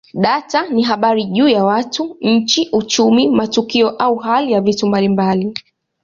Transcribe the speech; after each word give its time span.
Data 0.13 0.67
ni 0.69 0.81
habari 0.81 1.25
juu 1.25 1.47
ya 1.49 1.63
watu, 1.65 2.17
nchi, 2.21 2.69
uchumi, 2.71 3.27
matukio 3.27 3.89
au 3.89 4.15
hali 4.17 4.51
ya 4.51 4.61
vitu 4.61 4.87
mbalimbali. 4.87 5.53